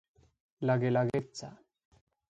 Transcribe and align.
La 0.61 0.79
Guelaguetza. 0.79 1.55